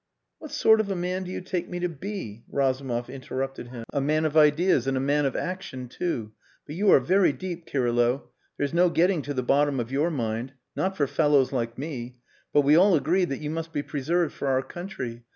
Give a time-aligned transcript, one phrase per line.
[0.39, 3.83] "What sort of a man do you take me to be?" Razumov interrupted him.
[3.93, 6.31] "A man of ideas and a man of action too.
[6.65, 8.31] But you are very deep, Kirylo.
[8.57, 10.53] There's no getting to the bottom of your mind.
[10.75, 12.17] Not for fellows like me.
[12.51, 15.23] But we all agreed that you must be preserved for our country.